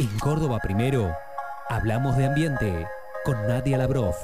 En 0.00 0.08
Córdoba 0.18 0.60
Primero, 0.62 1.14
hablamos 1.68 2.16
de 2.16 2.24
ambiente 2.24 2.86
con 3.22 3.46
Nadia 3.46 3.76
Labrov. 3.76 4.14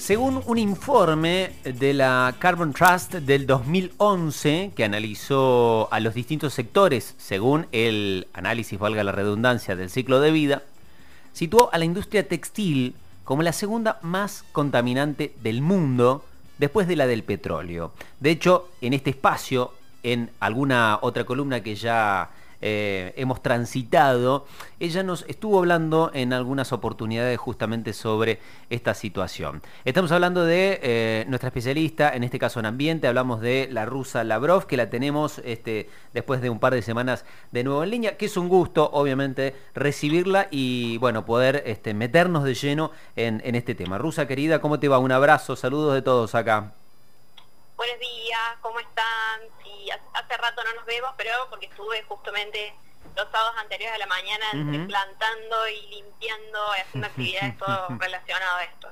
Según 0.00 0.42
un 0.46 0.58
informe 0.58 1.52
de 1.62 1.94
la 1.94 2.34
Carbon 2.40 2.72
Trust 2.72 3.14
del 3.14 3.46
2011 3.46 4.72
que 4.74 4.84
analizó 4.84 5.86
a 5.92 6.00
los 6.00 6.14
distintos 6.14 6.54
sectores 6.54 7.14
según 7.18 7.68
el 7.70 8.26
análisis, 8.32 8.80
valga 8.80 9.04
la 9.04 9.12
redundancia, 9.12 9.76
del 9.76 9.90
ciclo 9.90 10.18
de 10.18 10.32
vida, 10.32 10.64
situó 11.36 11.68
a 11.70 11.76
la 11.76 11.84
industria 11.84 12.26
textil 12.26 12.94
como 13.22 13.42
la 13.42 13.52
segunda 13.52 13.98
más 14.00 14.42
contaminante 14.52 15.34
del 15.42 15.60
mundo 15.60 16.24
después 16.56 16.88
de 16.88 16.96
la 16.96 17.06
del 17.06 17.24
petróleo. 17.24 17.92
De 18.20 18.30
hecho, 18.30 18.70
en 18.80 18.94
este 18.94 19.10
espacio, 19.10 19.74
en 20.02 20.30
alguna 20.40 20.98
otra 21.02 21.24
columna 21.24 21.62
que 21.62 21.74
ya 21.74 22.30
eh, 22.60 23.12
hemos 23.16 23.42
transitado, 23.42 24.46
ella 24.80 25.02
nos 25.02 25.24
estuvo 25.28 25.58
hablando 25.58 26.10
en 26.14 26.32
algunas 26.32 26.72
oportunidades 26.72 27.38
justamente 27.38 27.92
sobre 27.92 28.40
esta 28.70 28.94
situación. 28.94 29.62
Estamos 29.84 30.12
hablando 30.12 30.44
de 30.44 30.80
eh, 30.82 31.24
nuestra 31.28 31.48
especialista, 31.48 32.14
en 32.14 32.24
este 32.24 32.38
caso 32.38 32.60
en 32.60 32.66
ambiente, 32.66 33.08
hablamos 33.08 33.40
de 33.40 33.68
la 33.70 33.86
rusa 33.86 34.24
Lavrov, 34.24 34.66
que 34.66 34.76
la 34.76 34.90
tenemos 34.90 35.40
este, 35.44 35.88
después 36.12 36.40
de 36.40 36.50
un 36.50 36.58
par 36.58 36.74
de 36.74 36.82
semanas 36.82 37.24
de 37.52 37.64
nuevo 37.64 37.82
en 37.82 37.90
línea, 37.90 38.16
que 38.16 38.26
es 38.26 38.36
un 38.36 38.48
gusto, 38.48 38.90
obviamente, 38.92 39.54
recibirla 39.74 40.48
y, 40.50 40.98
bueno, 40.98 41.24
poder 41.24 41.62
este, 41.66 41.94
meternos 41.94 42.44
de 42.44 42.54
lleno 42.54 42.90
en, 43.16 43.42
en 43.44 43.54
este 43.54 43.74
tema. 43.74 43.98
Rusa 43.98 44.26
querida, 44.26 44.60
¿cómo 44.60 44.80
te 44.80 44.88
va? 44.88 44.98
Un 44.98 45.12
abrazo, 45.12 45.56
saludos 45.56 45.94
de 45.94 46.02
todos 46.02 46.34
acá. 46.34 46.72
Buenos 47.76 47.98
días, 48.00 48.56
¿cómo 48.62 48.80
están? 48.80 49.40
Hace 49.90 50.36
rato 50.36 50.62
no 50.64 50.74
nos 50.74 50.84
vemos, 50.86 51.10
pero 51.16 51.30
porque 51.50 51.66
estuve 51.66 52.02
justamente 52.04 52.74
los 53.16 53.30
sábados 53.30 53.54
anteriores 53.58 53.94
a 53.94 53.98
la 53.98 54.06
mañana 54.06 54.46
plantando 54.86 55.68
y 55.68 55.94
limpiando, 55.94 56.58
haciendo 56.72 57.06
actividades 57.06 57.58
todo 57.58 57.88
relacionado 57.98 58.56
a 58.56 58.64
esto. 58.64 58.88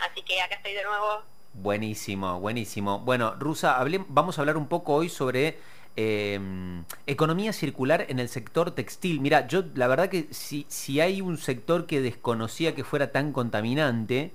Así 0.00 0.22
que 0.22 0.40
acá 0.40 0.56
estoy 0.56 0.74
de 0.74 0.84
nuevo. 0.84 1.22
Buenísimo, 1.54 2.40
buenísimo. 2.40 3.00
Bueno, 3.00 3.34
Rusa, 3.38 3.82
vamos 4.08 4.38
a 4.38 4.42
hablar 4.42 4.56
un 4.56 4.68
poco 4.68 4.94
hoy 4.94 5.08
sobre 5.08 5.58
em, 5.96 6.84
economía 7.06 7.52
circular 7.52 8.06
en 8.08 8.20
el 8.20 8.28
sector 8.28 8.70
textil. 8.70 9.20
Mira, 9.20 9.46
yo 9.48 9.64
la 9.74 9.88
verdad 9.88 10.08
que 10.08 10.28
si, 10.30 10.66
si 10.68 11.00
hay 11.00 11.20
un 11.20 11.36
sector 11.36 11.86
que 11.86 12.00
desconocía 12.00 12.74
que 12.74 12.84
fuera 12.84 13.10
tan 13.10 13.32
contaminante, 13.32 14.32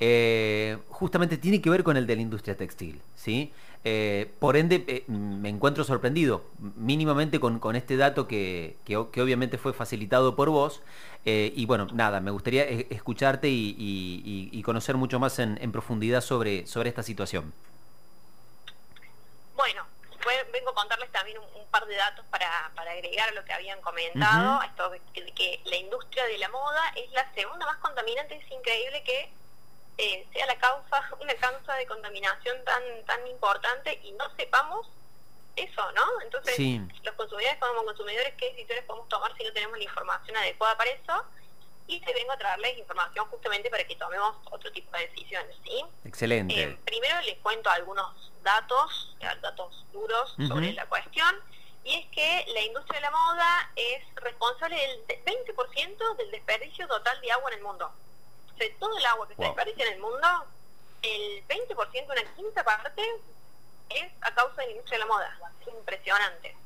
eh, 0.00 0.78
justamente 0.88 1.36
tiene 1.36 1.60
que 1.60 1.70
ver 1.70 1.82
con 1.82 1.96
el 1.96 2.06
de 2.06 2.16
la 2.16 2.22
industria 2.22 2.56
textil. 2.56 3.00
¿sí? 3.14 3.52
Eh, 3.88 4.34
por 4.40 4.56
ende, 4.56 4.84
eh, 4.88 5.04
me 5.06 5.48
encuentro 5.48 5.84
sorprendido 5.84 6.42
mínimamente 6.58 7.38
con, 7.38 7.76
este 7.76 7.96
dato 7.96 8.26
que, 8.26 8.76
obviamente 8.96 9.58
fue 9.58 9.72
facilitado 9.72 10.34
por 10.34 10.50
vos. 10.50 10.82
y 11.24 11.64
bueno, 11.66 11.86
nada, 11.92 12.18
me 12.18 12.32
gustaría 12.32 12.64
escucharte 12.64 13.46
y, 13.48 14.60
conocer 14.64 14.96
mucho 14.96 15.20
más 15.20 15.38
en, 15.38 15.70
profundidad 15.70 16.20
sobre, 16.20 16.66
sobre 16.66 16.88
esta 16.88 17.04
situación. 17.04 17.54
Bueno, 19.54 19.84
vengo 20.52 20.70
a 20.70 20.74
contarles 20.74 21.12
también 21.12 21.38
un, 21.38 21.70
par 21.70 21.86
de 21.86 21.94
datos 21.94 22.24
para, 22.28 22.72
agregar 22.90 23.28
a 23.28 23.32
lo 23.34 23.44
que 23.44 23.52
habían 23.52 23.80
comentado, 23.82 24.62
esto 24.62 24.90
que, 25.14 25.26
que 25.26 25.60
la 25.66 25.76
industria 25.76 26.24
de 26.24 26.38
la 26.38 26.48
moda 26.48 26.82
es 26.96 27.08
la 27.12 27.32
segunda 27.34 27.64
más 27.66 27.76
contaminante, 27.76 28.34
es 28.34 28.50
increíble 28.50 29.04
que 29.04 29.30
eh, 29.98 30.26
sea 30.32 30.46
la 30.46 30.58
causa, 30.58 31.02
una 31.20 31.34
causa 31.34 31.74
de 31.74 31.86
contaminación 31.86 32.62
tan, 32.64 32.82
tan 33.06 33.26
importante 33.26 33.98
y 34.02 34.12
no 34.12 34.24
sepamos 34.36 34.86
eso, 35.56 35.92
¿no? 35.92 36.20
Entonces, 36.22 36.58
los 37.02 37.14
consumidores 37.14 37.56
como 37.58 37.84
consumidores, 37.84 38.34
¿qué 38.36 38.50
decisiones 38.50 38.84
podemos 38.84 39.08
tomar 39.08 39.34
si 39.36 39.44
no 39.44 39.52
tenemos 39.52 39.78
la 39.78 39.84
información 39.84 40.36
adecuada 40.36 40.76
para 40.76 40.90
eso? 40.90 41.24
Y 41.86 42.00
te 42.00 42.12
vengo 42.12 42.32
a 42.32 42.36
traerles 42.36 42.76
información 42.76 43.26
justamente 43.28 43.70
para 43.70 43.84
que 43.84 43.96
tomemos 43.96 44.36
otro 44.50 44.70
tipo 44.72 44.94
de 44.98 45.08
decisiones, 45.08 45.56
¿sí? 45.64 45.82
Excelente. 46.04 46.62
Eh, 46.62 46.78
primero 46.84 47.18
les 47.22 47.38
cuento 47.38 47.70
algunos 47.70 48.32
datos, 48.42 49.16
eh, 49.20 49.28
datos 49.40 49.86
duros 49.92 50.34
sobre 50.46 50.72
la 50.72 50.84
cuestión, 50.86 51.34
y 51.84 51.94
es 51.94 52.06
que 52.08 52.52
la 52.52 52.60
industria 52.62 52.98
de 52.98 53.02
la 53.02 53.10
moda 53.12 53.70
es 53.76 54.02
responsable 54.16 54.76
del 55.06 55.24
20% 55.24 56.16
del 56.16 56.30
desperdicio 56.32 56.86
total 56.86 57.18
de 57.20 57.32
agua 57.32 57.50
en 57.52 57.58
el 57.58 57.64
mundo 57.64 57.92
de 58.56 58.70
todo 58.78 58.96
el 58.96 59.06
agua 59.06 59.28
que 59.28 59.34
se 59.34 59.42
desperdicia 59.42 59.86
en 59.86 59.94
el 59.94 60.00
mundo, 60.00 60.26
el 61.02 61.46
20%, 61.46 62.04
una 62.04 62.34
quinta 62.34 62.64
parte, 62.64 63.02
es 63.90 64.12
a 64.22 64.34
causa 64.34 64.62
de 64.62 64.66
la 64.66 64.72
industria 64.72 64.98
de 64.98 65.04
la 65.04 65.12
moda. 65.12 65.38
Es 65.60 65.68
impresionante. 65.68 66.56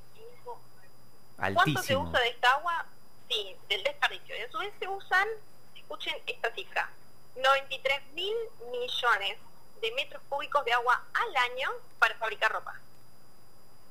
¿Cuánto 1.37 1.83
se 1.83 1.97
usa 1.97 2.21
de 2.21 2.29
esta 2.29 2.53
agua? 2.53 2.85
Sí, 3.29 3.57
del 3.69 3.83
desperdicio. 3.83 4.37
Y 4.37 4.41
a 4.43 4.51
su 4.51 4.59
vez 4.59 4.73
se 4.79 4.89
usan, 4.89 5.27
escuchen 5.75 6.15
esta 6.27 6.53
cifra, 6.55 6.91
93 7.37 8.07
mil 8.13 8.37
millones 8.71 9.39
de 9.81 9.93
metros 9.93 10.23
cúbicos 10.29 10.65
de 10.65 10.73
agua 10.73 11.03
al 11.15 11.37
año 11.37 11.71
para 11.99 12.15
fabricar 12.17 12.53
ropa. 12.53 12.79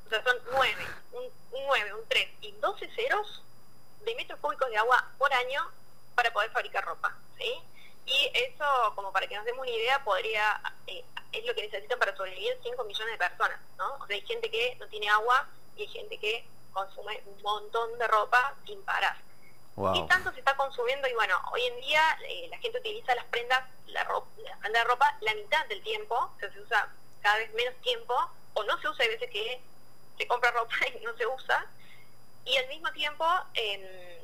O 0.06 0.10
sea, 0.10 0.24
son 0.24 0.38
9, 0.52 0.88
un, 1.14 1.24
un 1.24 1.68
9, 1.68 1.94
un 1.94 2.08
3 2.08 2.30
y 2.42 2.52
12 2.54 2.90
ceros 2.96 3.44
de 4.02 4.16
metros 4.16 4.40
cúbicos 4.40 4.70
de 4.70 4.78
agua 4.78 5.08
por 5.18 5.34
año 5.34 5.72
para 6.16 6.32
poder 6.32 6.52
fabricar 6.52 6.86
ropa. 6.86 7.16
¿sí? 7.38 7.60
Y 8.06 8.32
eso, 8.34 8.66
como 8.96 9.12
para 9.12 9.28
que 9.28 9.36
nos 9.36 9.46
demos 9.46 9.62
una 9.62 9.70
idea, 9.70 10.04
podría 10.04 10.60
eh, 10.88 11.04
es 11.32 11.46
lo 11.46 11.54
que 11.54 11.64
necesitan 11.64 12.00
para 12.00 12.16
sobrevivir 12.16 12.58
5 12.64 12.84
millones 12.84 13.14
de 13.14 13.18
personas, 13.18 13.60
¿no? 13.78 13.96
O 13.96 14.08
sea, 14.08 14.16
hay 14.16 14.26
gente 14.26 14.50
que 14.50 14.76
no 14.80 14.88
tiene 14.88 15.10
agua 15.10 15.48
y 15.76 15.82
hay 15.84 15.88
gente 15.88 16.18
que 16.18 16.46
consume 16.74 17.22
un 17.26 17.42
montón 17.42 17.98
de 17.98 18.08
ropa 18.08 18.56
sin 18.66 18.82
parar. 18.84 19.18
Y 19.94 20.06
tanto 20.08 20.34
se 20.34 20.40
está 20.40 20.58
consumiendo 20.58 21.08
y 21.08 21.14
bueno, 21.14 21.40
hoy 21.54 21.66
en 21.66 21.80
día 21.80 22.02
eh, 22.28 22.48
la 22.50 22.58
gente 22.58 22.80
utiliza 22.80 23.16
las 23.16 23.24
prendas, 23.26 23.64
la, 23.88 24.04
ropa, 24.04 24.28
la 24.44 24.58
prenda 24.58 24.80
de 24.80 24.86
ropa 24.86 25.18
la 25.22 25.34
mitad 25.36 25.66
del 25.68 25.82
tiempo, 25.84 26.16
o 26.16 26.38
sea, 26.38 26.52
se 26.52 26.60
usa 26.60 26.90
cada 27.22 27.38
vez 27.38 27.54
menos 27.54 27.74
tiempo, 27.82 28.14
o 28.56 28.64
no 28.64 28.78
se 28.82 28.90
usa, 28.90 29.06
hay 29.06 29.12
veces 29.12 29.30
que 29.30 29.62
se 30.18 30.28
compra 30.28 30.52
ropa 30.52 30.76
y 31.02 31.06
no 31.06 31.16
se 31.16 31.26
usa, 31.28 31.66
y 32.44 32.58
al 32.58 32.68
mismo 32.68 32.92
tiempo... 32.92 33.26
Eh, 33.54 34.16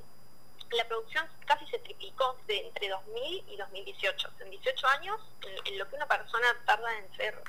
la 0.71 0.87
producción 0.87 1.27
casi 1.45 1.65
se 1.67 1.79
triplicó 1.79 2.37
de 2.47 2.67
entre 2.67 2.89
2000 2.89 3.45
y 3.49 3.57
2018. 3.57 4.29
En 4.39 4.49
18 4.49 4.87
años, 4.87 5.21
en, 5.65 5.77
lo 5.77 5.89
que 5.89 5.95
una 5.95 6.07
persona 6.07 6.47
tarda 6.65 6.97
en 6.97 7.15
ser 7.15 7.41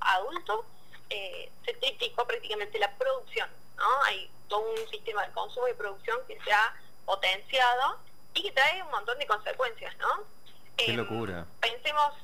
adulto, 0.00 0.64
eh, 1.10 1.50
se 1.64 1.74
triplicó 1.74 2.26
prácticamente 2.26 2.78
la 2.78 2.90
producción. 2.96 3.48
¿no? 3.76 4.02
Hay 4.04 4.30
todo 4.48 4.60
un 4.60 4.88
sistema 4.88 5.26
de 5.26 5.32
consumo 5.32 5.68
y 5.68 5.74
producción 5.74 6.18
que 6.26 6.40
se 6.42 6.52
ha 6.52 6.74
potenciado 7.04 7.98
y 8.34 8.42
que 8.42 8.52
trae 8.52 8.82
un 8.82 8.90
montón 8.90 9.18
de 9.18 9.26
consecuencias. 9.26 9.96
¿no? 9.98 10.24
Qué 10.76 10.90
em, 10.90 10.96
locura. 10.96 11.46
Pensemos 11.60 12.14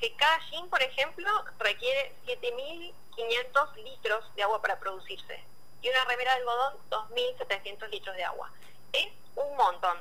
que 0.00 0.14
cada 0.16 0.38
jean, 0.50 0.68
por 0.68 0.82
ejemplo, 0.82 1.28
requiere 1.58 2.14
7.500 2.26 3.74
litros 3.76 4.34
de 4.36 4.42
agua 4.42 4.62
para 4.62 4.78
producirse 4.78 5.42
y 5.82 5.88
una 5.88 6.04
remera 6.04 6.34
de 6.34 6.40
algodón 6.40 6.74
2.700 6.90 7.88
litros 7.90 8.16
de 8.16 8.24
agua. 8.24 8.50
Es 8.92 9.08
un 9.34 9.56
montón. 9.56 9.98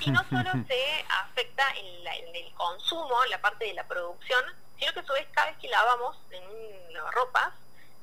Y 0.00 0.10
no 0.10 0.22
solo 0.28 0.50
se 0.68 1.04
afecta 1.08 1.64
en, 1.76 2.36
el 2.36 2.52
consumo, 2.54 3.24
en 3.24 3.30
la 3.30 3.40
parte 3.40 3.66
de 3.66 3.74
la 3.74 3.86
producción, 3.86 4.44
sino 4.78 4.92
que 4.92 5.00
a 5.00 5.06
su 5.06 5.12
vez 5.12 5.26
cada 5.32 5.50
vez 5.50 5.58
que 5.58 5.68
lavamos 5.68 6.16
en 6.30 6.42
ropas, 7.12 7.52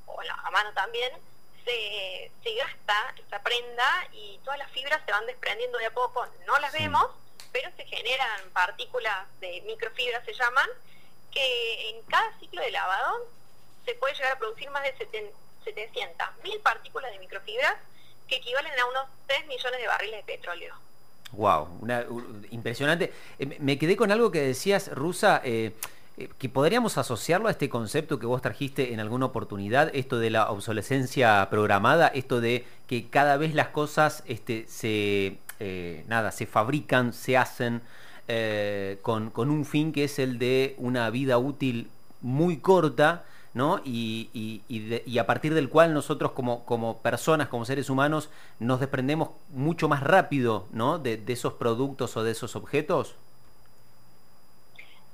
o 0.06 0.20
a 0.22 0.52
mano 0.52 0.74
también, 0.74 1.12
se, 1.66 2.32
se 2.44 2.56
gasta 2.56 3.14
esta 3.18 3.42
prenda 3.42 4.08
y 4.12 4.40
todas 4.44 4.60
las 4.60 4.72
fibras 4.72 5.02
se 5.06 5.12
van 5.12 5.26
desprendiendo 5.26 5.78
de 5.78 5.88
a 5.88 5.94
poco. 5.94 6.26
No 6.48 6.58
las 6.60 6.72
vemos, 6.74 7.08
pero 7.52 7.70
se 7.76 7.86
generan 7.86 8.50
partículas 8.52 9.28
de 9.40 9.62
microfibras, 9.62 10.24
se 10.26 10.34
llaman, 10.34 10.70
que 11.32 11.90
en 11.90 12.02
cada 12.04 12.38
ciclo 12.40 12.62
de 12.62 12.72
lavado 12.72 13.28
se 13.86 13.96
puede 13.96 14.16
llegar 14.16 14.34
a 14.34 14.40
producir 14.40 14.70
más 14.72 14.84
de 14.84 14.98
700.000 14.98 16.62
partículas 16.62 17.12
de 17.12 17.20
microfibras 17.20 17.76
que 18.30 18.38
equivalen 18.38 18.72
a 18.80 18.86
unos 18.86 19.04
3 19.28 19.48
millones 19.48 19.80
de 19.80 19.88
barriles 19.88 20.26
de 20.26 20.34
petróleo. 20.34 20.76
Wow, 21.32 21.68
una, 21.82 22.06
impresionante. 22.52 23.14
Eh, 23.38 23.58
me 23.60 23.78
quedé 23.78 23.96
con 23.96 24.12
algo 24.12 24.32
que 24.32 24.42
decías, 24.42 24.90
Rusa, 24.94 25.42
eh, 25.44 25.74
eh, 26.18 26.30
que 26.38 26.50
podríamos 26.50 26.98
asociarlo 26.98 27.48
a 27.48 27.52
este 27.52 27.70
concepto 27.70 28.20
que 28.20 28.26
vos 28.26 28.42
trajiste 28.42 28.94
en 28.94 29.00
alguna 29.00 29.28
oportunidad, 29.28 29.94
esto 29.94 30.18
de 30.20 30.30
la 30.30 30.50
obsolescencia 30.50 31.48
programada, 31.50 32.08
esto 32.08 32.42
de 32.42 32.66
que 32.88 33.10
cada 33.10 33.38
vez 33.38 33.54
las 33.54 33.68
cosas 33.68 34.24
este, 34.26 34.66
se, 34.68 35.38
nada, 36.08 36.32
se 36.32 36.46
fabrican, 36.46 37.14
se 37.14 37.38
hacen 37.38 37.82
con, 39.02 39.32
con 39.32 39.50
un 39.50 39.66
fin 39.66 39.92
que 39.92 40.04
es 40.04 40.20
el 40.20 40.38
de 40.38 40.76
una 40.78 41.10
vida 41.10 41.40
útil 41.40 41.90
muy 42.22 42.58
corta 42.58 43.24
¿no? 43.54 43.82
Y, 43.84 44.30
y, 44.68 45.18
a 45.18 45.26
partir 45.26 45.54
del 45.54 45.70
cual 45.70 45.94
nosotros 45.94 46.32
como, 46.34 46.66
como 46.66 47.02
personas, 47.02 47.48
como 47.48 47.66
seres 47.66 47.90
humanos, 47.90 48.30
nos 48.60 48.80
desprendemos 48.80 49.30
mucho 49.50 49.88
más 49.88 50.04
rápido, 50.04 50.68
¿no? 50.72 51.00
De, 51.00 51.24
esos 51.28 51.54
productos 51.54 52.16
o 52.18 52.24
de 52.24 52.32
esos 52.32 52.56
objetos. 52.56 53.16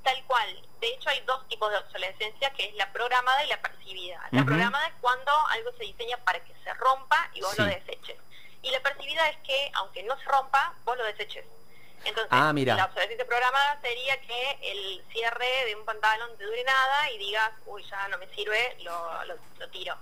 Tal 0.02 0.22
cual. 0.26 0.62
De 0.80 0.88
hecho, 0.88 1.08
hay 1.08 1.20
dos 1.26 1.46
tipos 1.48 1.70
de 1.70 1.78
obsolescencia, 1.78 2.50
que 2.50 2.66
es 2.66 2.74
la 2.76 2.92
programada 2.92 3.44
y 3.44 3.48
la 3.48 3.60
percibida. 3.60 4.20
La 4.30 4.44
programada 4.44 4.86
es 4.86 4.94
cuando 5.00 5.32
algo 5.50 5.72
se 5.78 5.84
diseña 5.84 6.16
para 6.18 6.38
que 6.40 6.52
se 6.62 6.74
rompa 6.74 7.30
y 7.34 7.40
vos 7.40 7.58
lo 7.58 7.64
deseches. 7.64 8.18
Y 8.62 8.70
la 8.70 8.80
percibida 8.80 9.28
es 9.30 9.36
que, 9.38 9.70
aunque 9.74 10.02
no 10.02 10.16
se 10.18 10.24
rompa, 10.24 10.74
vos 10.84 10.96
lo 10.96 11.04
deseches. 11.04 11.44
Entonces, 12.04 12.28
ah, 12.30 12.52
la 12.54 12.84
obsolescencia 12.84 13.26
programada 13.26 13.80
sería 13.80 14.20
que 14.20 14.58
el 14.62 15.04
cierre 15.12 15.64
de 15.66 15.74
un 15.74 15.84
pantalón 15.84 16.36
te 16.38 16.44
dure 16.44 16.62
nada 16.64 17.10
y 17.10 17.18
digas, 17.18 17.50
uy, 17.66 17.82
ya 17.84 18.06
no 18.08 18.18
me 18.18 18.28
sirve, 18.28 18.76
lo, 18.82 19.24
lo, 19.24 19.68
tiro. 19.70 19.96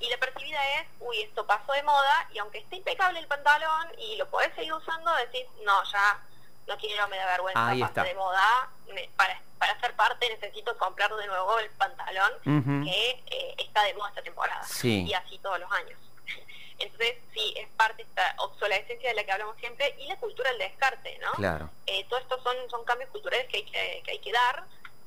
Y 0.00 0.10
la 0.10 0.18
percibida 0.18 0.60
es, 0.80 0.88
uy, 1.00 1.22
esto 1.22 1.46
pasó 1.46 1.72
de 1.72 1.82
moda 1.82 2.28
y 2.32 2.38
aunque 2.38 2.58
esté 2.58 2.76
impecable 2.76 3.18
el 3.18 3.26
pantalón 3.26 3.88
y 3.98 4.16
lo 4.16 4.28
podés 4.28 4.54
seguir 4.54 4.74
usando, 4.74 5.14
decís, 5.16 5.46
no, 5.64 5.82
ya 5.90 6.20
no 6.66 6.76
quiero, 6.76 7.08
me 7.08 7.16
da 7.16 7.26
vergüenza, 7.26 7.74
pasó 7.80 8.06
de 8.06 8.14
moda, 8.14 8.70
para, 9.16 9.40
para 9.58 9.80
ser 9.80 9.94
parte 9.96 10.28
necesito 10.28 10.76
comprar 10.78 11.14
de 11.14 11.26
nuevo 11.26 11.58
el 11.58 11.70
pantalón 11.70 12.30
que 12.84 13.22
eh, 13.26 13.54
está 13.58 13.82
de 13.84 13.94
moda 13.94 14.10
esta 14.10 14.22
temporada. 14.22 14.64
Y 15.06 15.12
así 15.14 15.38
todos 15.38 15.58
los 15.58 15.70
años. 15.72 15.98
Entonces, 16.78 17.16
sí, 17.34 17.54
es 17.56 17.68
parte 17.70 18.04
de 18.04 18.08
esta 18.08 18.34
obsolescencia 18.38 19.08
de 19.08 19.14
la 19.16 19.24
que 19.24 19.32
hablamos 19.32 19.56
siempre 19.58 19.94
y 19.98 20.06
la 20.06 20.16
cultura 20.16 20.50
del 20.50 20.58
descarte, 20.60 21.18
¿no? 21.18 21.32
Claro. 21.32 21.70
Eh, 21.86 22.04
todo 22.08 22.20
esto 22.20 22.40
son, 22.42 22.56
son 22.70 22.84
cambios 22.84 23.10
culturales 23.10 23.48
que 23.48 23.58
hay 23.58 23.64
que, 23.64 24.02
que, 24.04 24.10
hay 24.12 24.18
que 24.20 24.32
dar, 24.32 24.64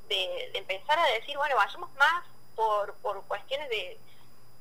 de, 0.09 0.51
empezar 0.53 0.99
a 0.99 1.05
decir, 1.07 1.37
bueno, 1.37 1.55
vayamos 1.55 1.89
más 1.93 2.25
por, 2.55 2.93
por 2.95 3.23
cuestiones 3.25 3.69
de, 3.69 3.97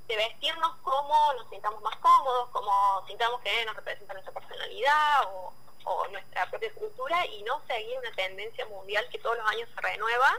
de 0.06 0.16
vestirnos 0.16 0.76
como 0.82 1.32
nos 1.34 1.48
sintamos 1.50 1.82
más 1.82 1.96
cómodos, 1.96 2.48
como 2.50 3.04
sintamos 3.08 3.40
que 3.40 3.64
nos 3.64 3.74
representa 3.74 4.14
nuestra 4.14 4.32
personalidad 4.32 5.24
o, 5.32 5.52
o 5.84 6.08
nuestra 6.08 6.48
propia 6.48 6.72
cultura 6.74 7.26
y 7.26 7.42
no 7.42 7.60
seguir 7.66 7.98
una 7.98 8.12
tendencia 8.12 8.66
mundial 8.66 9.08
que 9.10 9.18
todos 9.18 9.36
los 9.36 9.46
años 9.50 9.68
se 9.74 9.80
renueva 9.80 10.38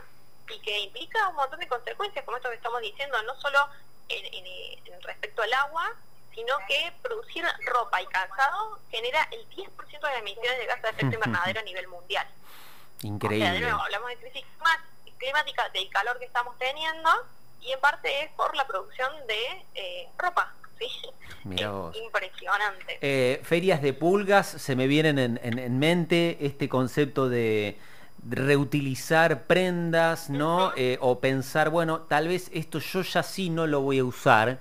y 0.49 0.59
que 0.59 0.79
implica 0.79 1.27
un 1.27 1.35
montón 1.35 1.59
de 1.59 1.67
consecuencias, 1.67 2.23
como 2.23 2.37
esto 2.37 2.49
que 2.49 2.55
estamos 2.55 2.81
diciendo, 2.81 3.21
no 3.23 3.35
solo 3.41 3.59
en, 4.07 4.45
en 4.85 5.01
respecto 5.01 5.41
al 5.41 5.53
agua, 5.53 5.95
sino 6.33 6.55
que 6.67 6.93
producir 7.01 7.43
ropa 7.65 8.01
y 8.01 8.05
calzado 8.07 8.79
genera 8.89 9.27
el 9.31 9.47
10% 9.49 9.67
de 9.91 9.99
las 10.01 10.19
emisiones 10.19 10.57
de 10.57 10.65
gases 10.65 10.83
de 10.83 10.89
efecto 10.89 11.15
invernadero 11.15 11.59
a 11.59 11.63
nivel 11.63 11.87
mundial. 11.87 12.27
Increíble. 13.03 13.51
de 13.51 13.59
nuevo, 13.61 13.81
hablamos 13.81 14.09
de 14.09 14.17
crisis 14.17 14.45
climática, 15.17 15.69
del 15.69 15.87
calor 15.89 16.17
que 16.17 16.25
estamos 16.25 16.57
teniendo, 16.57 17.09
y 17.61 17.71
en 17.71 17.79
parte 17.79 18.23
es 18.23 18.31
por 18.31 18.55
la 18.55 18.65
producción 18.65 19.11
de 19.27 19.65
eh, 19.75 20.09
ropa. 20.17 20.53
¿sí? 20.79 20.87
Impresionante. 21.43 22.97
Eh, 23.01 23.41
ferias 23.43 23.81
de 23.81 23.93
pulgas, 23.93 24.47
se 24.47 24.75
me 24.75 24.87
vienen 24.87 25.19
en, 25.19 25.39
en, 25.43 25.79
mente 25.79 26.37
este 26.41 26.67
concepto 26.67 27.29
de 27.29 27.77
reutilizar 28.27 29.43
prendas, 29.43 30.29
¿no? 30.29 30.73
Eh, 30.75 30.97
o 31.01 31.19
pensar, 31.19 31.69
bueno, 31.69 32.01
tal 32.01 32.27
vez 32.27 32.49
esto 32.53 32.79
yo 32.79 33.01
ya 33.01 33.23
sí 33.23 33.49
no 33.49 33.67
lo 33.67 33.81
voy 33.81 33.99
a 33.99 34.03
usar, 34.03 34.59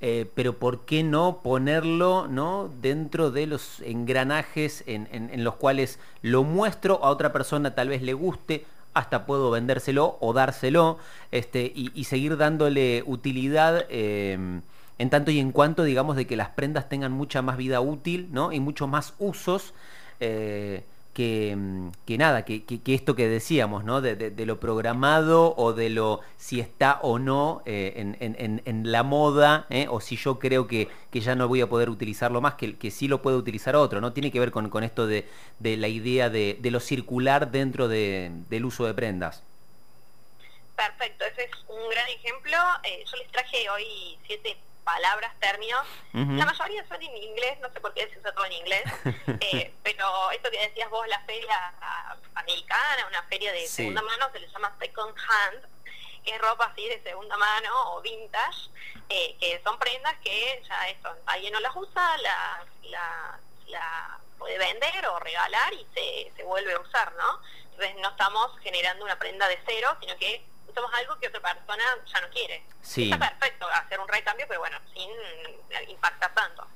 eh, 0.00 0.30
pero 0.34 0.58
¿por 0.58 0.84
qué 0.84 1.02
no 1.02 1.40
ponerlo 1.42 2.28
¿no? 2.28 2.70
dentro 2.80 3.30
de 3.30 3.46
los 3.46 3.80
engranajes 3.80 4.84
en, 4.86 5.08
en, 5.10 5.42
los 5.44 5.56
cuales 5.56 5.98
lo 6.22 6.44
muestro, 6.44 7.04
a 7.04 7.10
otra 7.10 7.32
persona 7.32 7.74
tal 7.74 7.88
vez 7.88 8.02
le 8.02 8.12
guste, 8.12 8.64
hasta 8.94 9.26
puedo 9.26 9.50
vendérselo 9.50 10.16
o 10.20 10.32
dárselo 10.32 10.98
este, 11.30 11.72
y, 11.74 12.04
seguir 12.04 12.36
dándole 12.36 13.02
utilidad 13.06 13.86
em, 13.88 14.62
en 14.98 15.10
tanto 15.10 15.30
y 15.30 15.38
en 15.38 15.52
cuanto, 15.52 15.84
digamos, 15.84 16.16
de 16.16 16.26
que 16.26 16.36
las 16.36 16.50
prendas 16.50 16.88
tengan 16.88 17.12
mucha 17.12 17.42
más 17.42 17.56
vida 17.56 17.80
útil 17.80 18.28
¿no? 18.32 18.52
y 18.52 18.60
muchos 18.60 18.88
más 18.88 19.14
usos. 19.18 19.74
Eh, 20.20 20.82
Mm, 21.18 21.90
que, 22.06 22.16
nada, 22.16 22.44
que, 22.44 22.62
esto 22.86 23.16
que 23.16 23.28
decíamos, 23.28 23.82
¿no? 23.84 24.00
De, 24.00 24.46
lo 24.46 24.60
programado 24.60 25.52
o 25.56 25.72
de 25.72 25.90
lo 25.90 26.20
si 26.36 26.60
está 26.60 27.00
o 27.02 27.18
no 27.18 27.62
eh, 27.66 28.14
en, 28.20 28.92
la 28.92 29.02
moda, 29.02 29.66
¿eh? 29.68 29.86
o 29.90 30.00
si 30.00 30.16
yo 30.16 30.38
creo 30.38 30.68
que, 30.68 30.88
ya 31.12 31.34
no 31.34 31.48
voy 31.48 31.60
a 31.60 31.68
poder 31.68 31.90
utilizarlo 31.90 32.40
más, 32.40 32.54
que, 32.54 32.76
que 32.78 32.92
sí 32.92 33.08
lo 33.08 33.20
puede 33.20 33.36
utilizar 33.36 33.74
otro, 33.74 34.00
¿no? 34.00 34.12
Tiene 34.12 34.30
que 34.30 34.38
ver 34.38 34.52
con, 34.52 34.84
esto 34.84 35.08
de, 35.08 35.26
la 35.60 35.88
idea 35.88 36.30
de, 36.30 36.58
lo 36.62 36.78
circular 36.78 37.50
dentro 37.50 37.88
del 37.88 38.64
uso 38.64 38.86
de 38.86 38.94
prendas. 38.94 39.42
Perfecto, 40.76 41.24
ese 41.24 41.42
es 41.42 41.50
un 41.66 41.90
gran 41.90 42.08
ejemplo. 42.08 42.56
Eh, 42.84 43.02
yo 43.10 43.16
les 43.16 43.28
traje 43.32 43.68
hoy 43.70 44.16
siete 44.24 44.56
palabras, 44.88 45.38
términos. 45.38 45.86
La 46.14 46.46
mayoría 46.46 46.82
son 46.88 47.02
en 47.02 47.14
inglés, 47.14 47.58
no 47.60 47.70
sé 47.70 47.78
por 47.78 47.92
qué 47.92 48.08
se 48.08 48.18
usa 48.18 48.32
todo 48.32 48.46
en 48.46 48.52
inglés, 48.52 48.84
eh, 49.40 49.74
pero 49.82 50.30
esto 50.30 50.50
que 50.50 50.60
decías 50.60 50.88
vos, 50.88 51.06
la 51.08 51.20
feria 51.20 51.74
americana, 52.34 53.06
una 53.06 53.22
feria 53.24 53.52
de 53.52 53.66
segunda 53.68 54.00
mano, 54.00 54.30
se 54.32 54.38
le 54.38 54.48
llama 54.48 54.74
second 54.80 55.14
hand, 55.28 55.66
que 56.24 56.34
es 56.34 56.40
ropa 56.40 56.64
así 56.72 56.88
de 56.88 57.02
segunda 57.02 57.36
mano 57.36 57.92
o 57.92 58.00
vintage, 58.00 58.70
eh, 59.10 59.36
que 59.38 59.60
son 59.62 59.78
prendas 59.78 60.14
que 60.24 60.62
ya 60.66 60.88
eso, 60.88 61.14
alguien 61.26 61.52
no 61.52 61.60
las 61.60 61.76
usa, 61.76 62.16
la, 62.18 62.66
la, 62.84 63.38
la 63.66 64.18
puede 64.38 64.56
vender 64.56 65.06
o 65.06 65.18
regalar 65.18 65.70
y 65.74 65.86
se, 65.94 66.32
se 66.34 66.42
vuelve 66.44 66.72
a 66.72 66.80
usar, 66.80 67.12
¿no? 67.12 67.40
Entonces 67.72 67.94
no 68.00 68.08
estamos 68.08 68.58
generando 68.60 69.04
una 69.04 69.18
prenda 69.18 69.46
de 69.48 69.60
cero, 69.66 69.96
sino 70.00 70.16
que 70.16 70.47
usamos 70.68 70.92
algo 70.94 71.18
que 71.18 71.28
otra 71.28 71.40
persona 71.40 71.84
ya 72.06 72.20
no 72.20 72.28
quiere. 72.30 72.64
Está 72.82 73.18
perfecto 73.18 73.66
hacer 73.68 74.00
un 74.00 74.08
recambio, 74.08 74.46
pero 74.48 74.60
bueno, 74.60 74.78
sin 74.92 75.10
impactar 75.88 76.34
tanto. 76.34 76.66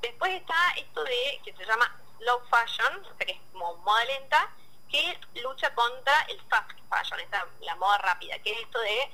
Después 0.00 0.32
está 0.32 0.72
esto 0.76 1.04
de 1.04 1.40
que 1.44 1.52
se 1.54 1.64
llama 1.64 1.94
slow 2.18 2.40
fashion, 2.50 3.04
o 3.04 3.16
sea 3.16 3.26
que 3.26 3.32
es 3.32 3.40
como 3.52 3.76
moda 3.78 4.04
lenta, 4.04 4.50
que 4.90 5.18
lucha 5.42 5.74
contra 5.74 6.20
el 6.28 6.40
fast 6.48 6.70
fashion, 6.90 7.20
esta, 7.20 7.46
la 7.60 7.76
moda 7.76 7.98
rápida, 7.98 8.38
que 8.40 8.52
es 8.52 8.60
esto 8.60 8.80
de 8.80 9.10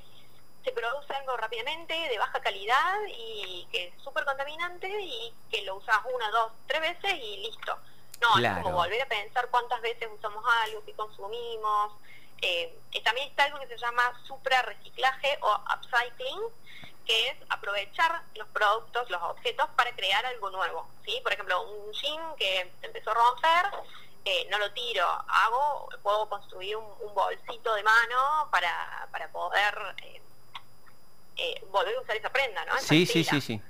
se 0.65 0.73
produce 0.73 1.15
algo 1.15 1.37
rápidamente, 1.37 1.95
de 1.95 2.19
baja 2.19 2.41
calidad 2.41 2.99
y 3.09 3.67
que 3.71 3.87
es 3.87 4.03
súper 4.03 4.25
contaminante 4.25 4.89
y 5.01 5.33
que 5.51 5.63
lo 5.63 5.77
usas 5.77 5.97
una, 6.13 6.31
dos, 6.31 6.53
tres 6.67 6.81
veces 6.81 7.15
y 7.23 7.39
listo. 7.39 7.79
No, 8.21 8.37
es 8.39 8.63
como 8.63 8.77
volver 8.77 9.01
a 9.01 9.07
pensar 9.07 9.49
cuántas 9.51 9.81
veces 9.81 10.09
usamos 10.13 10.45
algo, 10.65 10.85
que 10.85 10.93
consumimos, 10.95 11.93
eh, 12.43 12.79
también 13.05 13.29
está 13.29 13.45
algo 13.45 13.59
que 13.61 13.69
se 13.69 13.79
llama 13.79 14.13
supra-reciclaje 14.27 15.39
o 15.41 15.61
upcycling, 15.75 16.41
que 17.07 17.29
es 17.29 17.37
aprovechar 17.49 18.23
los 18.35 18.47
productos, 18.49 19.09
los 19.11 19.23
objetos 19.23 19.67
para 19.77 19.93
crear 19.93 20.25
algo 20.27 20.51
nuevo. 20.51 20.87
¿sí? 21.05 21.19
Por 21.23 21.33
ejemplo, 21.33 21.63
un 21.63 21.93
jean 21.93 22.37
que 22.37 22.71
empezó 22.83 23.11
a 23.11 23.15
romper, 23.15 23.81
eh, 24.25 24.47
no 24.51 24.59
lo 24.59 24.71
tiro, 24.73 25.07
hago, 25.27 25.89
puedo 26.03 26.29
construir 26.29 26.77
un, 26.77 27.15
bolsito 27.15 27.75
de 27.75 27.83
mano 27.83 28.49
para, 28.53 29.09
para 29.11 29.27
poder 29.29 29.75
eh, 30.05 30.23
eh, 31.37 31.65
volver 31.71 31.97
a 31.97 32.01
usar 32.01 32.17
esa 32.17 32.31
prenda, 32.31 32.65
¿no? 32.67 32.79
sí, 32.79 33.07
sí, 33.07 33.25
sí, 33.25 33.41
sí, 33.41 33.61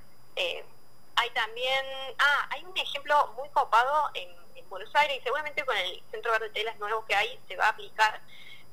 hay 1.17 1.31
también, 1.31 1.85
ah, 2.19 2.47
hay 2.51 2.63
un 2.65 2.77
ejemplo 2.77 3.33
muy 3.37 3.49
copado 3.51 4.11
en, 4.15 4.29
en 4.57 4.69
Buenos 4.69 4.95
Aires 4.97 5.19
y 5.19 5.23
seguramente 5.23 5.65
con 5.65 5.77
el 5.77 6.03
Centro 6.11 6.31
Verde 6.33 6.49
de 6.49 6.55
Telas 6.55 6.79
nuevo 6.79 7.07
que 7.07 7.15
hay 7.15 7.41
se 7.49 7.57
va 7.57 7.67
a 7.67 7.71
aplicar 7.71 8.21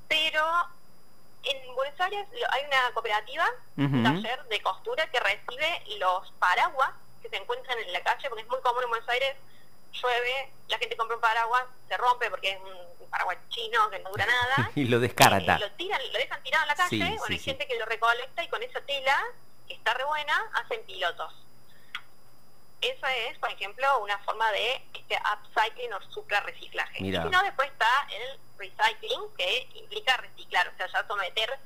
pero 0.07 0.43
en 1.43 1.75
Buenos 1.75 2.00
Aires 2.00 2.27
hay 2.51 2.65
una 2.65 2.91
cooperativa, 2.93 3.45
un 3.77 4.03
taller 4.03 4.43
de 4.45 4.62
costura 4.62 5.09
que 5.12 5.19
recibe 5.19 5.83
los 6.00 6.31
paraguas 6.39 6.91
que 7.21 7.29
se 7.29 7.38
encuentran 7.38 7.77
en 7.79 7.93
la 7.93 8.01
calle, 8.01 8.29
porque 8.29 8.43
es 8.43 8.50
muy 8.50 8.59
común 8.62 8.83
en 8.83 8.89
Buenos 8.89 9.09
Aires, 9.09 9.35
llueve, 9.93 10.51
la 10.67 10.77
gente 10.77 10.97
compra 10.97 11.15
un 11.15 11.21
paraguas, 11.21 11.65
se 11.88 11.97
rompe 11.97 12.29
porque 12.29 12.51
es 12.51 12.59
un 12.59 13.09
paraguas 13.09 13.38
chino 13.50 13.89
que 13.89 14.00
no 14.00 14.09
dura 14.09 14.25
nada. 14.57 14.71
y 14.75 14.85
lo 14.85 15.00
descarta. 15.00 15.55
Eh, 15.55 15.59
lo 15.59 15.71
tiran, 15.71 16.01
lo 16.12 16.17
dejan 16.19 16.43
tirado 16.43 16.63
en 16.63 16.67
la 16.67 16.75
calle, 16.75 16.97
bueno, 17.17 17.25
hay 17.29 17.39
gente 17.39 17.67
que 17.67 17.79
lo 17.79 17.85
recolecta 17.85 18.43
y 18.43 18.47
con 18.50 18.62
esa 18.63 18.81
tela, 18.81 19.24
que 19.67 19.75
está 19.75 19.93
re 19.93 20.03
buena, 20.03 20.51
hacen 20.53 20.83
pilotos. 20.85 21.33
Esa 22.81 23.15
es, 23.15 23.38
por 23.39 23.51
ejemplo, 23.51 24.00
una 24.03 24.17
forma 24.19 24.51
de 24.51 24.81
este 24.93 25.17
upcycling 25.17 25.93
o 25.93 26.01
supra 26.12 26.41
reciclaje. 26.41 26.97
Y 27.00 27.12
si 27.12 27.17
no, 27.17 27.41
después 27.41 27.71
está 27.71 28.07
el 28.12 28.39
recycling, 28.57 29.21
que 29.38 29.69
implica 29.75 30.17
reciclar, 30.17 30.67
o 30.67 30.77
sea, 30.77 30.88
ya 30.88 31.07
someter 31.07 31.59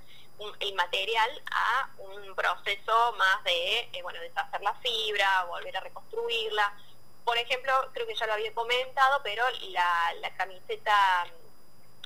el 0.60 0.74
material 0.75 1.43
a 1.51 1.89
un 1.98 2.34
proceso 2.36 3.13
más 3.17 3.43
de, 3.43 3.89
eh, 3.91 4.01
bueno, 4.01 4.19
deshacer 4.22 4.62
la 4.62 4.74
fibra, 4.75 5.43
volver 5.46 5.75
a 5.75 5.81
reconstruirla. 5.81 6.74
Por 7.25 7.38
ejemplo, 7.38 7.74
creo 7.93 8.08
que 8.08 8.15
ya 8.15 8.25
lo 8.25 8.34
había 8.34 8.53
comentado, 8.53 9.22
pero 9.24 9.43
la, 9.69 10.13
la 10.22 10.34
camiseta, 10.36 11.27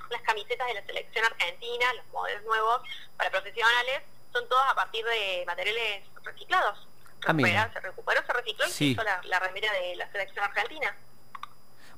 las 0.09 0.21
camisetas 0.23 0.67
de 0.67 0.73
la 0.73 0.85
selección 0.85 1.25
argentina, 1.25 1.93
los 1.93 2.05
modelos 2.07 2.43
nuevos 2.43 2.81
para 3.17 3.29
profesionales, 3.29 4.01
son 4.31 4.47
todos 4.49 4.63
a 4.67 4.75
partir 4.75 5.05
de 5.05 5.43
materiales 5.45 6.03
reciclados. 6.23 6.87
Ah, 7.25 7.69
se 7.71 7.79
recuperó, 7.79 8.25
se 8.25 8.33
recicló 8.33 8.67
y 8.67 8.71
se 8.71 8.83
hizo 8.85 9.03
la, 9.03 9.21
la 9.23 9.39
remera 9.39 9.71
de 9.71 9.95
la 9.95 10.11
selección 10.11 10.43
argentina. 10.43 10.93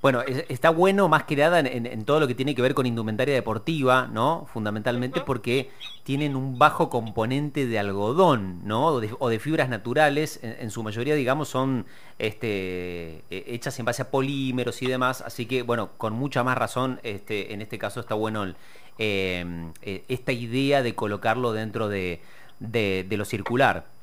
Bueno, 0.06 0.22
está 0.50 0.70
bueno 0.70 1.10
más 1.10 1.24
que 1.24 1.36
nada 1.36 1.60
en, 1.62 2.06
todo 2.06 2.20
lo 2.20 2.28
que 2.28 2.36
tiene 2.36 2.54
que 2.54 2.62
ver 2.62 2.76
con 2.76 2.86
indumentaria 2.86 3.34
deportiva, 3.34 4.06
¿no? 4.06 4.46
Fundamentalmente 4.54 5.22
porque 5.22 5.72
tienen 6.04 6.36
un 6.36 6.60
bajo 6.60 6.92
componente 6.92 7.66
de 7.66 7.80
algodón, 7.80 8.60
¿no? 8.68 8.86
O 9.18 9.30
de, 9.30 9.40
fibras 9.40 9.68
naturales, 9.68 10.40
en, 10.44 10.70
su 10.70 10.84
mayoría, 10.84 11.16
digamos, 11.16 11.48
son 11.50 11.88
este, 12.20 13.24
e, 13.32 13.46
hechas 13.48 13.80
en 13.80 13.86
base 13.86 14.04
a 14.04 14.12
polímeros 14.12 14.80
y 14.84 14.86
demás, 14.86 15.22
así 15.22 15.48
que, 15.48 15.64
bueno, 15.64 15.90
con 15.98 16.14
mucha 16.14 16.44
más 16.44 16.56
razón, 16.56 17.00
este, 17.02 17.56
en 17.56 17.64
este 17.64 17.80
caso 17.80 18.00
está 18.00 18.14
bueno 18.14 18.54
em, 19.00 19.74
e, 19.82 20.04
esta 20.08 20.34
idea 20.34 20.84
de 20.84 20.94
colocarlo 20.94 21.52
dentro 21.52 21.90
de, 21.90 22.22
de 22.60 23.18
lo 23.18 23.26
circular. 23.26 23.95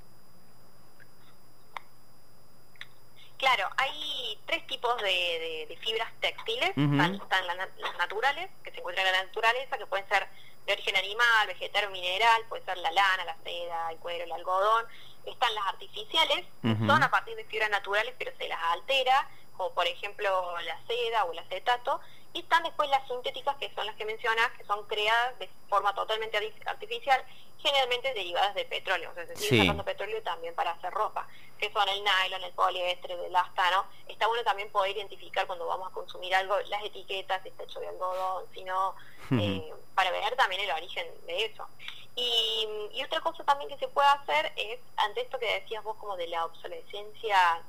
Claro, 3.43 3.69
hay 3.77 4.39
tres 4.47 4.65
tipos 4.69 4.97
de, 5.03 5.77
fibras 5.81 6.09
textiles. 6.21 6.69
están, 6.69 7.19
las, 7.49 7.99
naturales, 7.99 8.49
que 8.63 8.71
se 8.71 8.79
encuentran 8.79 9.05
en 9.09 9.13
la 9.15 9.25
naturaleza, 9.25 9.79
que 9.79 9.87
pueden 9.87 10.09
ser 10.09 10.29
de 10.65 10.75
origen 10.75 10.95
animal, 10.95 11.49
vegetal 11.49 11.87
o 11.87 11.91
mineral, 11.91 12.41
puede 12.49 12.65
ser 12.65 12.79
la 12.79 12.93
lana, 12.93 13.25
la 13.25 13.37
seda, 13.43 13.91
el 13.91 13.99
cuero, 13.99 14.23
el 14.23 14.31
algodón. 14.31 14.87
Están 15.27 15.53
las 15.57 15.67
artificiales, 15.67 16.47
son 16.63 17.03
a 17.03 17.11
partir 17.11 17.35
de 17.35 17.45
fibras 17.47 17.69
naturales, 17.71 18.15
pero 18.17 18.31
se 18.39 18.47
las 18.47 18.63
altera, 18.63 19.29
como 19.57 19.75
por 19.75 19.89
ejemplo 19.89 20.61
la 20.61 20.79
seda 20.87 21.25
o 21.25 21.33
el 21.33 21.41
acetato. 21.41 22.01
Y 22.35 22.43
están 22.43 22.63
después 22.63 22.89
las 22.91 23.09
sintéticas, 23.09 23.57
que 23.57 23.75
son 23.75 23.87
las 23.87 23.97
que 23.97 24.05
mencionas, 24.05 24.53
que 24.53 24.65
son 24.67 24.87
creadas 24.87 25.37
de 25.41 25.51
forma 25.69 25.93
totalmente 25.97 26.55
artificial, 26.67 27.25
generalmente 27.63 28.13
derivadas 28.15 28.55
de 28.55 28.65
petróleo. 28.65 29.11
O 29.11 29.15
sea, 29.15 29.27
se 29.27 29.37
sigue 29.37 29.63
sacando 29.63 29.85
petróleo 29.85 30.23
también 30.23 30.55
para 30.55 30.73
hacer 30.73 30.93
ropa, 30.93 31.27
que 31.59 31.73
son 31.73 31.89
el 31.89 32.03
nylon, 32.03 32.43
el 32.43 32.53
poliéster, 32.53 33.11
el 33.13 33.35
astano. 33.35 33.87
Está 34.09 34.27
bueno 34.27 34.43
también 34.45 34.71
poder 34.71 34.97
identificar 34.97 35.47
cuando 35.47 35.67
vamos 35.67 35.91
a 35.91 35.95
consumir 35.95 36.35
algo, 36.35 36.59
las 36.69 36.85
etiquetas, 36.85 37.43
si 37.43 37.49
está 37.49 37.65
hecho 37.65 37.81
de 37.81 37.89
algodón, 37.89 38.45
sino 38.55 38.95
eh, 39.31 39.73
para 39.95 40.11
ver 40.11 40.35
también 40.37 40.63
el 40.63 40.71
origen 40.71 41.07
de 41.27 41.45
eso. 41.47 41.67
Y, 42.15 42.69
y 42.93 43.03
otra 43.05 43.21
cosa 43.21 43.43
también 43.45 43.71
que 43.71 43.79
se 43.79 43.89
puede 43.89 44.09
hacer 44.09 44.53
es, 44.57 44.79
ante 44.97 45.23
esto 45.23 45.39
que 45.39 45.61
decías 45.61 45.83
vos 45.83 45.97
como 45.97 46.17
de 46.17 46.27
la 46.27 46.45
obsolescencia 46.45 47.63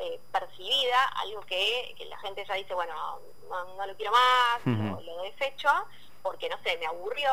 eh, 0.00 0.20
percibida, 0.32 1.04
algo 1.16 1.40
que, 1.40 1.94
la 2.08 2.18
gente 2.18 2.44
ya 2.46 2.54
dice, 2.54 2.72
bueno, 2.72 2.94
no, 3.48 3.86
lo 3.86 3.96
quiero 3.96 4.12
más, 4.12 4.64
lo, 5.04 5.22
desecho, 5.22 5.68
porque 6.22 6.48
no 6.48 6.56
sé, 6.62 6.76
me 6.78 6.86
aburrió. 6.86 7.30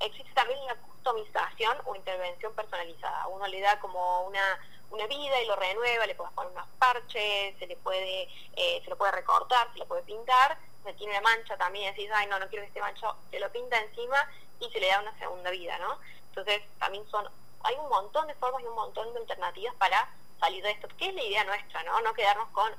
Existe 0.00 0.32
también 0.34 0.58
una 0.60 0.74
customización 0.76 1.78
o 1.84 1.94
intervención 1.94 2.54
personalizada. 2.54 3.26
Uno 3.28 3.46
le 3.46 3.60
da 3.60 3.78
como 3.80 4.22
una, 4.22 4.58
una 4.90 5.06
vida 5.06 5.40
y 5.42 5.46
lo 5.46 5.56
renueva, 5.56 6.06
le 6.06 6.14
puedes 6.14 6.32
poner 6.32 6.52
unos 6.52 6.68
parches, 6.78 7.58
se 7.58 7.66
le 7.66 7.76
puede, 7.76 8.28
eh, 8.56 8.80
se 8.82 8.90
lo 8.90 8.96
puede 8.96 9.12
recortar, 9.12 9.72
se 9.72 9.78
lo 9.78 9.86
puede 9.86 10.02
pintar, 10.02 10.58
se 10.84 10.92
tiene 10.94 11.12
una 11.18 11.22
mancha 11.22 11.56
también, 11.56 11.94
decís, 11.94 12.10
ay 12.14 12.26
no, 12.26 12.38
no 12.38 12.48
quiero 12.48 12.64
que 12.64 12.68
esté 12.68 12.80
manchado, 12.80 13.16
se 13.30 13.38
lo 13.38 13.50
pinta 13.52 13.78
encima 13.78 14.16
y 14.60 14.70
se 14.70 14.80
le 14.80 14.88
da 14.88 15.00
una 15.00 15.18
segunda 15.18 15.50
vida, 15.50 15.78
¿no? 15.78 15.98
Entonces 16.28 16.62
también 16.78 17.08
son, 17.10 17.28
hay 17.64 17.74
un 17.76 17.88
montón 17.88 18.26
de 18.26 18.34
formas 18.34 18.62
y 18.62 18.66
un 18.66 18.74
montón 18.74 19.12
de 19.12 19.20
alternativas 19.20 19.74
para 19.76 20.08
salir 20.40 20.62
de 20.62 20.70
esto, 20.70 20.88
que 20.96 21.08
es 21.08 21.14
la 21.14 21.22
idea 21.22 21.44
nuestra, 21.44 21.82
¿no? 21.84 22.00
No 22.00 22.14
quedarnos 22.14 22.48
con, 22.50 22.72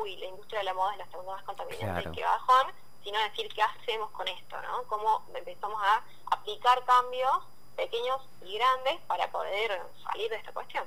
uy, 0.00 0.16
la 0.16 0.26
industria 0.26 0.60
de 0.60 0.64
la 0.64 0.74
moda 0.74 0.92
es 0.92 0.98
la 0.98 1.06
segunda 1.06 1.32
más 1.32 1.44
contaminante, 1.44 2.10
que 2.12 2.24
bajón, 2.24 2.72
sino 3.06 3.20
decir 3.20 3.48
qué 3.54 3.62
hacemos 3.62 4.10
con 4.10 4.26
esto, 4.26 4.56
¿no? 4.62 4.82
Cómo 4.88 5.22
empezamos 5.32 5.80
a 5.80 6.02
aplicar 6.34 6.84
cambios 6.84 7.30
pequeños 7.76 8.20
y 8.44 8.58
grandes 8.58 9.00
para 9.06 9.30
poder 9.30 9.80
salir 10.02 10.28
de 10.28 10.36
esta 10.36 10.50
cuestión. 10.50 10.82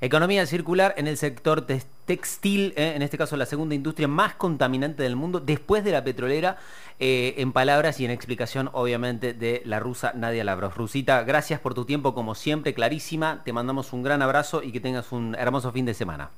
Economía 0.00 0.44
circular 0.46 0.92
en 0.96 1.06
el 1.06 1.16
sector 1.16 1.64
textil, 1.64 2.74
eh, 2.76 2.94
en 2.96 3.02
este 3.02 3.16
caso 3.16 3.36
la 3.36 3.46
segunda 3.46 3.76
industria 3.76 4.08
más 4.08 4.34
contaminante 4.34 5.04
del 5.04 5.14
mundo, 5.14 5.38
después 5.38 5.84
de 5.84 5.92
la 5.92 6.02
petrolera, 6.02 6.58
eh, 6.98 7.34
en 7.36 7.52
palabras 7.52 8.00
y 8.00 8.06
en 8.06 8.10
explicación 8.10 8.68
obviamente 8.72 9.32
de 9.32 9.62
la 9.64 9.78
rusa 9.78 10.10
Nadia 10.16 10.42
Labros. 10.42 10.76
Rusita, 10.76 11.22
gracias 11.22 11.60
por 11.60 11.74
tu 11.74 11.84
tiempo 11.84 12.12
como 12.12 12.34
siempre, 12.34 12.74
clarísima, 12.74 13.42
te 13.44 13.52
mandamos 13.52 13.92
un 13.92 14.02
gran 14.02 14.20
abrazo 14.20 14.64
y 14.64 14.72
que 14.72 14.80
tengas 14.80 15.12
un 15.12 15.36
hermoso 15.36 15.70
fin 15.70 15.86
de 15.86 15.94
semana. 15.94 16.30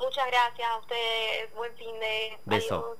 Muchas 0.00 0.26
gracias 0.26 0.68
a 0.68 0.78
ustedes, 0.78 1.54
buen 1.54 1.72
fin 1.76 2.00
de... 2.00 2.38
Beso. 2.46 2.96